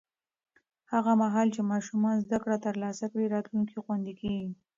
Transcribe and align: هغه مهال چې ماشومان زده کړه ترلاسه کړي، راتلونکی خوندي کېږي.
هغه 0.91 1.11
مهال 1.21 1.47
چې 1.55 1.61
ماشومان 1.71 2.15
زده 2.25 2.37
کړه 2.43 2.57
ترلاسه 2.65 3.05
کړي، 3.11 3.25
راتلونکی 3.35 3.77
خوندي 3.83 4.13
کېږي. 4.21 4.49